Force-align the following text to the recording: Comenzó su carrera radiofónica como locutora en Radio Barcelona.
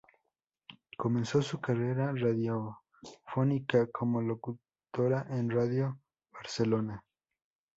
Comenzó 0.97 1.43
su 1.43 1.61
carrera 1.61 2.11
radiofónica 2.11 3.85
como 3.91 4.19
locutora 4.19 5.27
en 5.29 5.47
Radio 5.51 5.99
Barcelona. 6.31 7.05